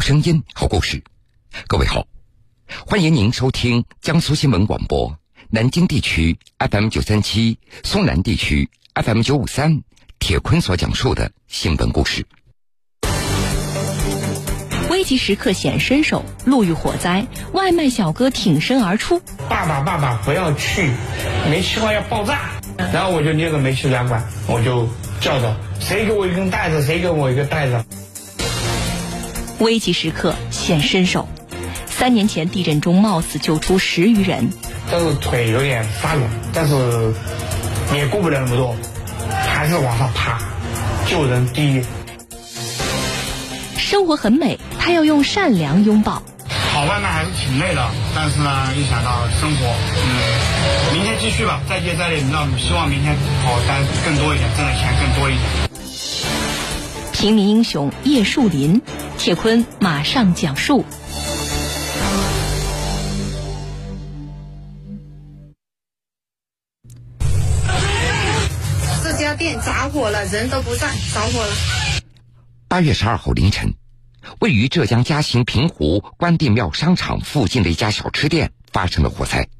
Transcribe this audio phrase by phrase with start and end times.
[0.00, 1.02] 好声音，好故事。
[1.68, 2.06] 各位好，
[2.86, 5.18] 欢迎您收听江苏新闻广播
[5.50, 9.82] 南京地区 FM 九三七、苏南地区 FM 九五三。
[10.18, 12.24] 铁坤所讲述的新闻故事。
[14.88, 19.20] 危急时刻显身手，路遇火灾，外卖小哥挺身而出。
[19.50, 20.90] 爸爸，爸爸，不要去，
[21.50, 22.52] 煤气罐要爆炸。
[22.90, 24.88] 然后我就捏着煤气软管，我就
[25.20, 26.82] 叫着：“谁给我一根袋子？
[26.86, 27.84] 谁给我一个袋子？”
[29.60, 31.28] 危急时刻显身手。
[31.86, 34.50] 三年前地震中冒死救出十余人，
[34.90, 36.74] 但是腿有点发软，但是
[37.94, 38.74] 也顾不了那么多，
[39.46, 40.40] 还是往上爬，
[41.06, 41.82] 救人第一。
[43.76, 46.22] 生活很美，他要用善良拥抱。
[46.72, 52.22] 跑外卖还是挺累的，但是呢，一想到生活，嗯，明天继续吧，再接再厉。
[52.30, 55.44] 那希望明天跑单更多一点，挣的钱更多一点。
[57.12, 58.80] 平民英雄叶树林，
[59.20, 60.82] 铁坤马上讲述。
[69.04, 71.52] 这家店着火了，人都不在，着火了。
[72.66, 73.74] 八月十二号凌晨，
[74.38, 79.50] 位于浙江嘉兴平湖关帝庙商场附近的一家小吃店发生了火灾，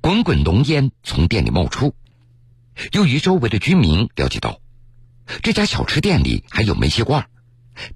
[0.00, 1.94] 滚滚浓烟从店里冒出。
[2.92, 4.60] 由于周围的居民了解到，
[5.42, 7.28] 这家小吃店里还有煤气罐，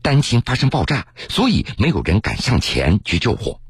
[0.03, 3.61] 担心发生爆炸，所以没有人敢上前去救火。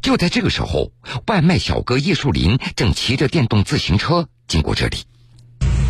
[0.00, 0.92] 就在这个时候，
[1.26, 4.98] 外卖小哥叶树林正骑着电动自行车经过这里。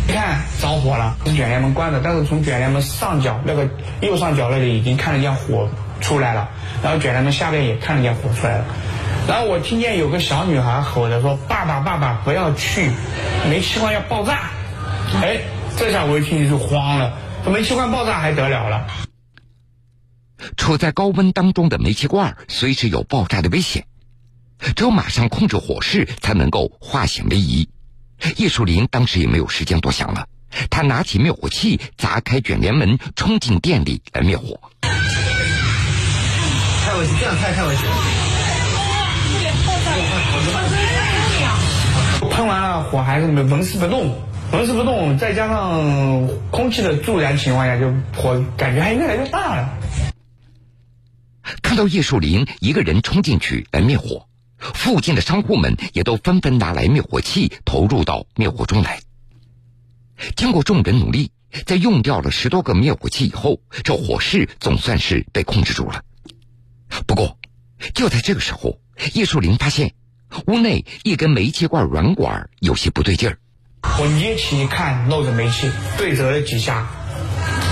[0.07, 3.69] 你看着火了，卷帘门关着，但是从卷帘门上角那个
[4.01, 5.69] 右上角那里已经看得见火
[6.01, 6.49] 出来了，
[6.83, 8.65] 然后卷帘门下面也看得见火出来了。
[9.27, 12.91] 然后我听见有个小女孩吼着说：“爸爸，爸爸，不要去，
[13.49, 14.49] 煤气罐要爆炸！”
[15.21, 15.39] 哎，
[15.77, 18.87] 这下我一听就慌了，这煤气罐爆炸还得了了？
[20.57, 23.85] 处在高温当中的煤气罐随时有爆炸的危险，
[24.75, 27.69] 只有马上控制火势才能够化险为夷。
[28.37, 30.27] 叶树林当时也没有时间多想了，
[30.69, 34.59] 他拿起灭火器砸开卷帘门，冲进店里来灭火。
[34.81, 34.89] 太
[36.95, 37.83] 危险，这样太太危险。
[42.31, 44.15] 喷完了，火还是没纹丝不动，
[44.53, 49.79] 纹丝不动，再加上空气的助燃情况下，就火感觉还越来越大了。
[51.63, 54.27] 看到叶树林一个人冲进去来灭火，
[54.59, 58.99] 附近的商户们也都纷纷拿来灭火器投入到灭火中来。
[60.35, 61.31] 经过众人努力，
[61.65, 66.03] 在用掉了十多个灭火器以后，这火势总算是被控制住了。
[67.07, 67.39] 不过，
[67.95, 68.77] 就在这个时候，
[69.13, 69.95] 叶树林发现
[70.45, 73.39] 屋内一根煤气罐软管有些不对劲儿。
[73.99, 76.87] 我捏起一看，漏着煤气，对折了几下，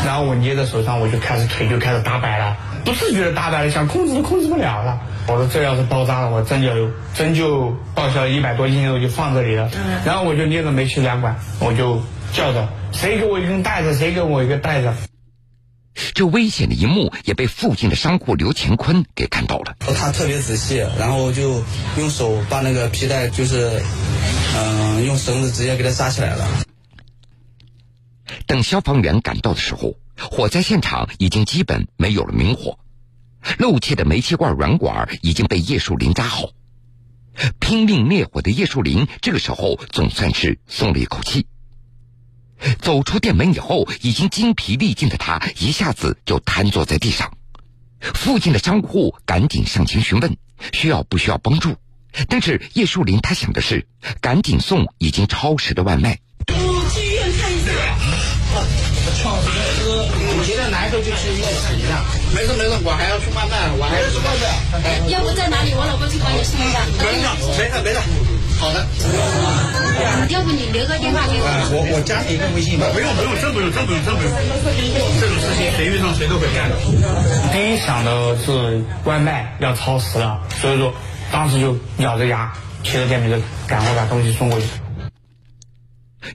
[0.05, 2.55] 然后我捏在手上，我就开始腿就开始打摆了。
[2.85, 4.99] 不自觉的打摆了，想控制都控制不了了。
[5.27, 9.69] 我说这要是爆炸了，我真就真就报销一百多斤肉就放这里了。
[10.05, 12.01] 然后我就捏着煤气两管，我就
[12.33, 13.95] 叫着：“谁给我一根带子？
[13.95, 14.91] 谁给我一个带子？”
[16.13, 19.75] 这危险的一幕也被附近的商户刘乾坤给看到了。
[19.79, 21.63] 他特别仔细，然后就
[21.97, 23.81] 用手把那个皮带，就是
[25.05, 26.47] 用绳子直接给他扎起来了。
[28.47, 29.95] 等消防员赶到的时候。
[30.29, 32.77] 火灾现场已经基本没有了明火，
[33.57, 36.49] 漏气的煤气罐软管已经被叶树林扎好。
[37.59, 41.47] 拼命灭火的叶树林这个时候总算是松了一口气。
[42.81, 47.35] 走出店门以后，已经精疲力尽的他一下子就瘫坐在地上。
[47.99, 50.37] 附近的商户赶紧上前询问
[50.71, 51.77] 需要不需要帮助，
[52.27, 53.87] 但是叶树林他想的是
[54.21, 56.19] 赶紧送已经超时的外卖。
[60.71, 62.01] 来就去医院看一下，
[62.33, 65.09] 没事没事，我还要送外卖，我还要送外卖。
[65.09, 65.73] 要不在哪里？
[65.75, 66.79] 我老公去帮你送一下。
[66.97, 67.27] 没事
[67.59, 67.99] 没事没事，
[68.57, 68.87] 好的。
[70.29, 71.45] 要不你留个电话给我。
[71.75, 72.87] 我我加你一个微信吧。
[72.93, 74.31] 不用不用，真不用真不用真不用。
[75.19, 76.79] 这种事情谁遇上谁都会干的。
[77.51, 80.93] 第一想的是外卖要超时了，所以说
[81.31, 84.67] 当时就咬着牙骑着电瓶车赶快把东西送过去。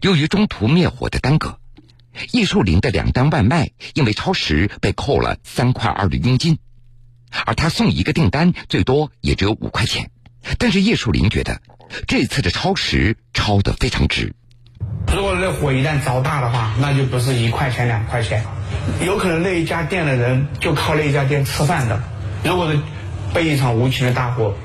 [0.01, 1.59] 由于中途灭火的耽搁。
[2.33, 6.59] 叶树林的两单外卖因为超时被扣了三块二的佣金，
[7.45, 10.11] 而他送一个订单最多也只有五块钱。
[10.57, 11.61] 但是叶树林觉得
[12.09, 14.35] 这次的超时超得非常值。
[15.15, 18.43] 如果那火一旦着大的话，那就不是一块钱两块钱，
[19.05, 22.03] 有可能那一家店的人就靠那一家店吃饭的。
[22.43, 22.81] 如果是
[23.35, 24.57] 被一场无情的大火，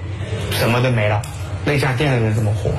[0.61, 1.23] 什么都没了，
[1.65, 2.71] 那家店的人怎么活？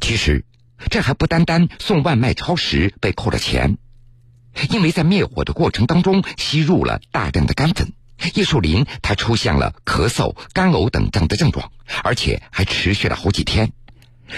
[0.00, 0.44] 其实。
[0.88, 3.76] 这还不单单送外卖超时被扣了钱，
[4.70, 7.92] 因为在灭火的过程当中吸入了大量的干粉，
[8.34, 11.70] 叶树林他出现了咳嗽、干呕等这样的症状，
[12.02, 13.72] 而且还持续了好几天。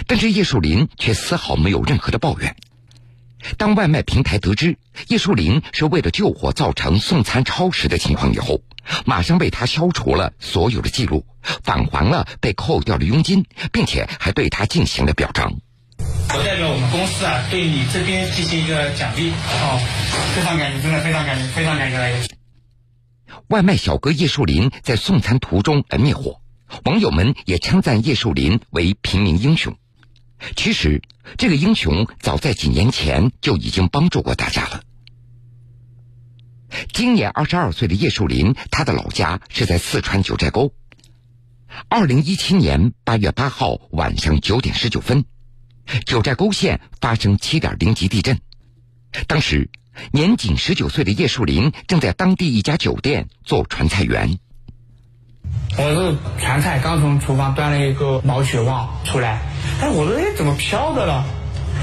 [0.08, 2.56] 但是叶树林却丝毫没有任何的抱怨。
[3.62, 4.76] 当外卖平台得知
[5.06, 8.60] 叶树林是为了救火造成送餐超时的情况以后，
[9.06, 11.24] 马上为他消除了所有的记录，
[11.62, 15.52] 返还了被扣掉的佣金，并且还对他进行了表彰。
[15.98, 19.78] 我代表我们公司啊，对你这边进行一个奖励哦，
[20.34, 22.28] 非常感谢，真的非常感谢，非常感谢。
[23.46, 26.40] 外卖小哥叶树林在送餐途中而灭火，
[26.84, 29.76] 网友们也称赞叶树林为平民英雄。
[30.56, 31.02] 其实，
[31.38, 34.82] 这个英雄早在几年前就已经帮助过大家了。
[36.92, 40.74] 今年二十二岁的叶树林，他的老家是在四川九寨沟。
[41.88, 45.24] 二零一七年八月八号晚上九点十九分，
[46.06, 48.40] 九寨沟县发生七点零级地震。
[49.26, 49.70] 当时，
[50.12, 54.38] 年仅十九岁的叶树林正在当地一家酒店做传菜员。
[55.78, 59.40] 我是传菜，刚从厨房端了一个毛血旺出来，
[59.80, 61.24] 哎，我说哎怎么飘的了？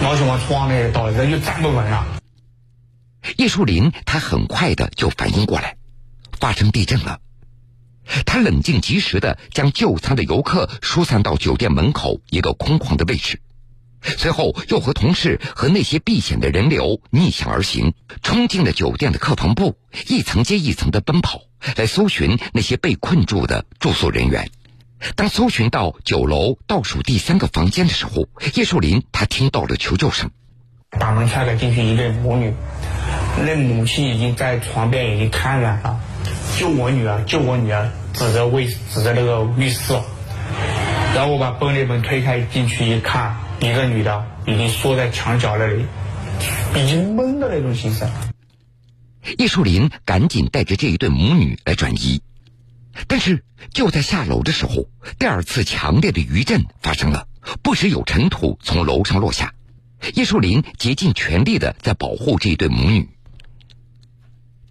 [0.01, 2.05] 毛血旺哐的倒，人就站不稳了。
[3.37, 5.77] 叶树林他很快的就反应过来，
[6.39, 7.19] 发生地震了。
[8.25, 13.41] 他冷静及时的将就餐的游客疏散到酒店门口一个空旷的位置，
[14.01, 19.77] 随后又和同事和那些避险的人流逆向而行，冲进了酒店的客房部，
[20.07, 21.41] 一层接一层的奔跑，
[21.75, 24.49] 来搜寻那些被困住的住宿人员。
[25.15, 30.29] 当搜寻到九楼倒数第三个房间的时候，叶树林他听到了求救声，
[30.89, 32.53] 把门开开，进去一对母女。
[33.45, 35.99] 那母亲已经在床边已经瘫软了，
[36.57, 39.93] 救我女儿，救我女儿，指着卫指着那个浴室，
[41.15, 45.85] 然后我把玻璃门推开进去一看，一个女的已经缩在墙角那里，
[46.75, 48.05] 已经懵的那种形式。
[49.37, 52.21] 叶树林赶紧带着这一对母女来转移，
[53.07, 57.27] 但是就在下楼的时候，第二次强烈的余震发生了，
[57.61, 59.53] 不时有尘土从楼上落下，
[60.15, 63.09] 叶树林竭尽全力的在保护这一对母女。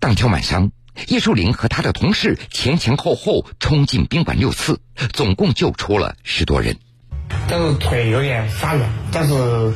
[0.01, 0.73] 当天晚上，
[1.07, 4.81] 叶树林和他的同事前前后后冲进宾馆六次，
[5.13, 6.77] 总共救出了十多人。
[7.49, 9.73] 但是腿有点发软，但是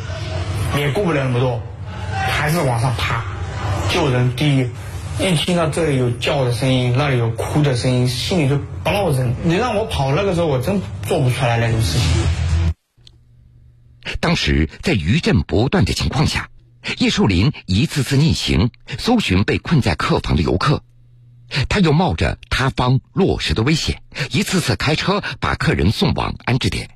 [0.76, 1.62] 也顾不了那么多，
[2.10, 3.24] 还是往上爬。
[3.92, 4.70] 救人第一，
[5.20, 9.34] 一听到这里有叫的声音，那里有哭的声音，心里就不落忍。
[9.44, 12.08] 你让我跑，那个时候我真做不出来那种事情。
[14.18, 16.48] 当时在余震不断的情况下。
[16.98, 20.82] 叶树林一次次逆行搜寻被困在客房的游客，
[21.68, 24.02] 他又冒着塌方落石的危险，
[24.32, 26.90] 一次次开车把客人送往安置点。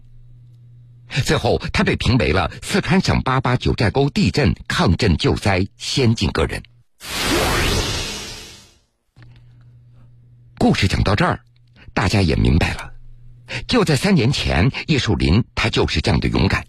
[1.25, 6.65] 最后，他被评为了四川省八八九寨沟地震抗震救灾先进个人。
[10.67, 11.45] 故事讲到这儿，
[11.95, 12.93] 大家也明白了，
[13.69, 16.67] 就在三年前，叶树林他就是这样的勇敢。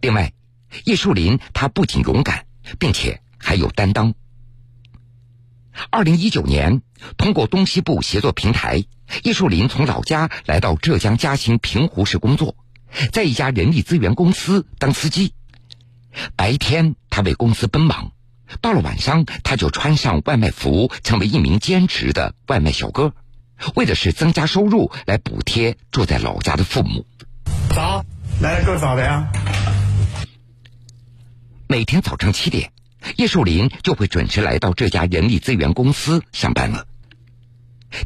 [0.00, 0.32] 另外。
[0.86, 2.46] 叶树林，他不仅勇敢，
[2.78, 4.14] 并且还有担当。
[5.90, 6.80] 二零一九年，
[7.18, 8.86] 通过东西部协作平台，
[9.24, 12.56] 叶树林从老家来到浙江嘉兴平湖市工作，
[13.12, 15.34] 在一家人力资源公司当司机。
[16.34, 18.12] 白天他为公司奔忙，
[18.60, 23.12] 到了晚上他就穿上外卖服，成为一名兼职的外卖小哥，
[23.74, 27.06] 为的是增加收入来补贴住在老家的父母。
[27.74, 28.04] 早，
[28.40, 29.30] 来的够早的呀。
[31.66, 32.72] 每天早上七点，
[33.16, 36.86] 叶树林就会准时来到这家人力资源公司上班了。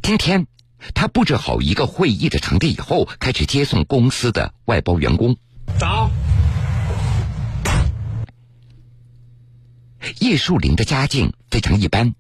[0.02, 0.46] 今天，
[0.94, 5.36] 他布置好一个会议的场地以后，开始接送公司的外包员工。
[5.78, 6.10] 早。
[10.20, 12.14] 叶树林的家境非常一般，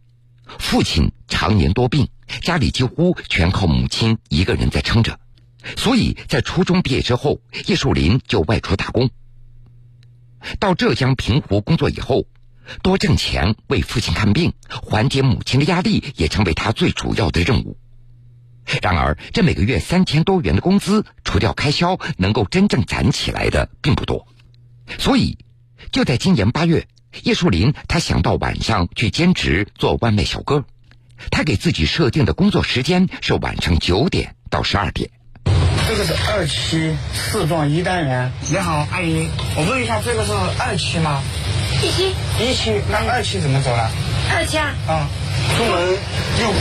[0.58, 2.08] 父亲常年多病，
[2.42, 5.18] 家里几乎全靠母亲一个人在撑着，
[5.76, 9.10] 所以在初中毕业之后，叶树林就外出打工。
[10.58, 12.26] 到浙江平湖工作以后，
[12.82, 17.78] 多挣钱为父亲看病，缓解母亲的压力，也成为他最主要的任务。
[18.82, 24.28] 然而，这每个月三千多元的工资，除掉开销，能够真正攒起来的并不多。
[24.98, 25.38] 所以，
[25.90, 26.86] 就在今年八月，
[27.22, 30.64] 叶树林他想到晚上去兼职做外卖小哥。
[31.30, 35.10] 他给自己设定的工作时间是晚上九点到十二点。
[35.88, 38.30] 这个是二期四幢一单元。
[38.48, 41.22] 你好，阿姨，我问一下，这个是二期吗？
[41.82, 42.14] 一期。
[42.38, 43.90] 一期，那二期怎么走了？
[44.30, 44.74] 二期啊。
[44.86, 45.08] 啊，
[45.56, 45.98] 出门
[46.40, 46.52] 右。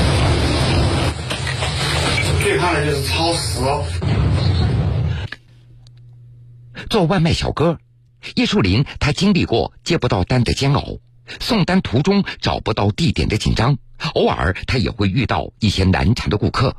[2.42, 3.60] 最怕的就是超时。
[6.90, 7.80] 做外卖小哥，
[8.36, 11.00] 叶树林他经历过接不到单的煎熬，
[11.40, 13.78] 送单途中找不到地点的紧张，
[14.14, 16.76] 偶尔他也会遇到一些难缠的顾客。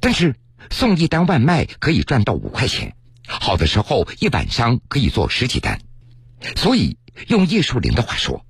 [0.00, 0.36] 但是
[0.70, 2.94] 送一单外卖可以赚到五块钱，
[3.26, 5.80] 好的时候一晚上可以做十几单。
[6.56, 6.96] 所以
[7.28, 8.44] 用叶树林的话说，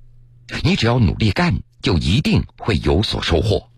[0.63, 3.69] 你只要努力干，就一定会有所收获。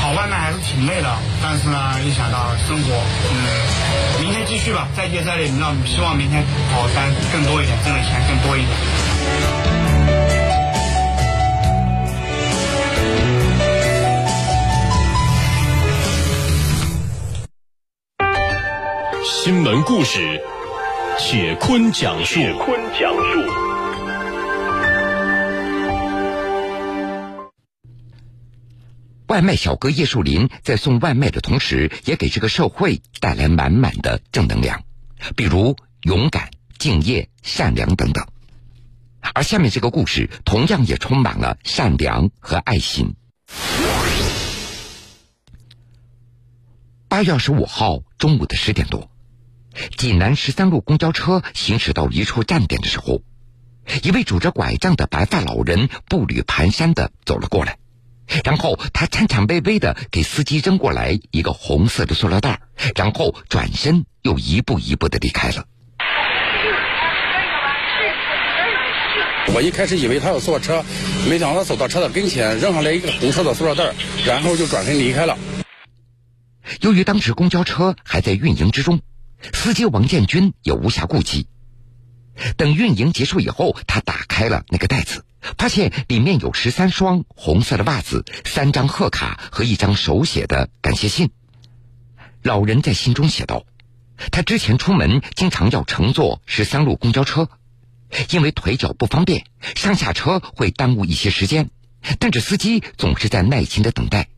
[0.00, 3.34] 跑外卖还是挺累的，但是呢，一想到生活，嗯，
[4.46, 8.70] 继续吧，再接再厉，让希望明天跑单更多一点，挣的钱更多一点。
[19.24, 20.40] 新闻故事，
[21.18, 22.34] 铁坤讲述。
[22.36, 23.65] 铁坤讲述。
[29.36, 34.82] 外卖小哥叶树林在送外卖的同时，也给这个社会带来满满的正能量，
[35.36, 38.26] 比如勇敢、敬业、善良等等。
[39.34, 43.14] 而下面这个故事同样也充满了善良和爱心。
[47.06, 49.10] 八月二十五号中午的十点多，
[49.98, 53.20] 济南十三路公交车行驶到一处站点的时候，
[54.02, 57.76] 一位拄着拐杖的白发老人步履蹒跚的走了过来。
[58.44, 62.60] 然后他颤颤巍巍的给司机扔过来一个红色的塑料袋，
[62.94, 65.64] 然后转身又一步一步的离开了。
[69.54, 70.84] 我一开始以为他要坐车，
[71.30, 73.94] 没想到他走到车的跟前，扔上来一个红色的塑料袋，
[74.26, 75.38] 然后就转身离开了。
[76.80, 79.00] 由于当时公交车还在运营之中，
[79.52, 81.46] 司机王建军也无暇顾及。
[82.56, 85.24] 等运营结束以后，他打开了那个袋子。
[85.58, 91.30] 发现里面有十三双红色的袜子、三张贺卡和一张手写的感谢信。
[92.42, 93.64] 老人在信中写道
[94.32, 97.48] ：“他之前出门经常要乘坐十三路公交车，
[98.30, 101.70] 因为腿脚不方便，上下车会耽误一些时间，
[102.18, 104.28] 但是司机总是在耐心的等待。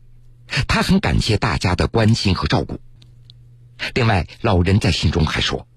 [0.67, 2.79] 他很感谢大家的关心和照顾。
[3.93, 5.67] 另外，老人在信中还说，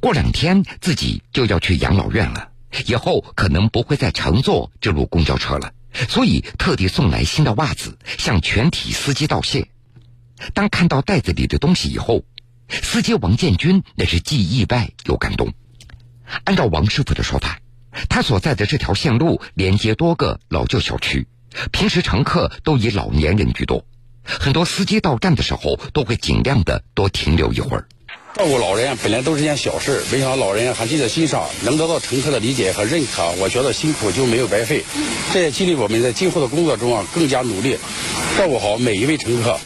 [0.00, 2.48] 过两天自己就要去养老院了。”
[2.86, 5.72] 以后可能不会再乘坐这路公交车了，
[6.08, 9.68] 所以特地送来新的袜子，向全体司机道谢。
[10.52, 12.24] 当看到袋子里的东西以后，
[12.68, 15.54] 司机王建军那是既意外又感动。
[16.44, 17.60] 按照王师傅的说法，
[18.08, 21.28] 他所在的这条线路连接多个老旧小区，
[21.72, 23.86] 平时乘客都以老年人居多，
[24.24, 27.88] 很多司机到站的时候都会尽量的多停留一会儿。
[28.36, 34.84] 照顾老人本来都是件小事，没想到老人还记在心上，能得到乘客的理解和认可，我觉得辛苦就没有白费。
[35.32, 37.78] 这也激励我们在今后的工作中啊更加努力，
[38.36, 39.58] 照顾好每一位乘客。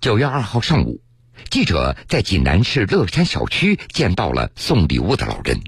[0.00, 1.00] 九月二号上午，
[1.50, 5.60] 记者在济南市乐山小区见到了送礼物的老人。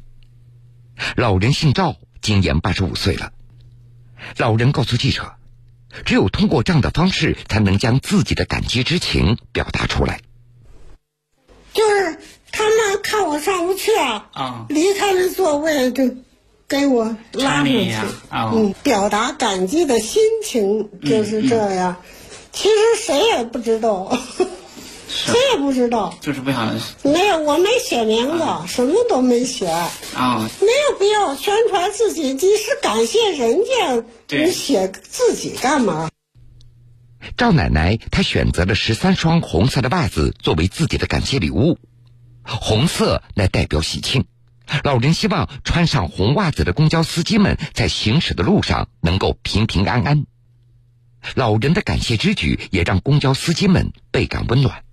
[1.16, 3.32] 老人姓赵，今年八十五岁了。
[4.36, 5.34] 老人告诉记者，
[6.04, 10.20] 只有通过这样的方式，才能将自己的感激之情表达出来。
[11.72, 12.16] 就是
[12.52, 14.66] 他们看我上不去啊，啊。
[14.68, 16.04] 离开了座位就
[16.68, 17.92] 给我拉上去，
[18.28, 18.52] 啊。
[18.54, 21.96] 嗯，表达感激的心情就是这样。
[22.52, 24.18] 其实谁也不知道，
[25.08, 32.32] 谁也不知道，就是不想没有，我没写名字，什么都没写，啊，没有必要宣传自己。
[32.32, 34.04] 你是感谢人家，
[34.36, 36.10] 你写自己干嘛？
[37.40, 41.78] 赵奶奶她选择了十三双红色的袜子作为自己的感谢礼物，
[42.44, 44.26] 红色来代表喜庆。
[44.84, 50.26] 老人希望穿上红袜子的公交司机们在行驶的路上能够平平安安。
[51.34, 54.84] 老人的感谢之举也让公交司机们倍感温暖。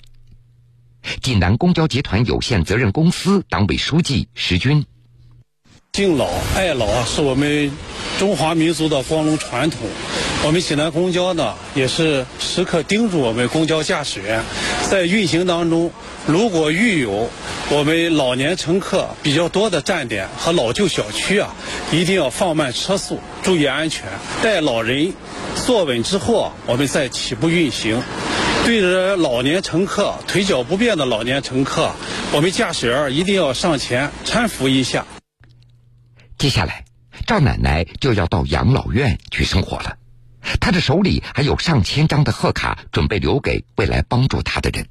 [1.22, 4.86] 济南公交集团有限责任公司党委书记石军，
[5.92, 7.70] 敬老爱老，是我们
[8.18, 9.82] 中华民族的光荣传统。
[10.46, 14.44] 我们济南公交呢，也是时刻叮嘱我们公交驾驶员，
[14.90, 15.92] 在运行当中，
[16.26, 17.30] 如果遇有
[17.70, 21.54] 我们老年乘客比较多的站点和老旧小区啊，
[21.92, 24.06] 一定要放慢车速，注意安全。
[24.42, 25.12] 待老人
[25.66, 28.02] 坐稳之后，我们再起步运行。
[28.64, 31.92] 对着老年乘客、腿脚不便的老年乘客，
[32.32, 35.06] 我们驾驶员一定要上前搀扶一下。
[36.38, 36.86] 接下来
[37.26, 39.98] 赵奶奶就要到养老院去生活了。
[40.60, 44.88] 她的手里还有上千张的贺卡，准备留给未来帮助他的人。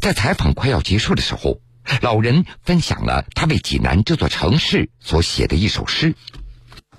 [0.00, 1.60] 在采访快要结束的时候，
[2.00, 6.14] 老人分享了他为济南这座城市所写的一首诗。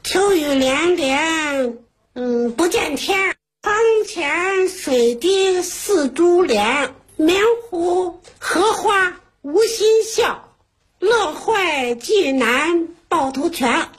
[0.04, 1.78] 秋雨连连，
[2.14, 3.36] 嗯，不见天。
[3.64, 3.76] 窗
[4.08, 10.56] 前水滴似珠帘，明湖荷花无心笑，
[11.00, 13.90] 乐坏济南趵突泉。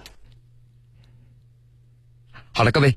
[2.55, 2.97] 好了，各位，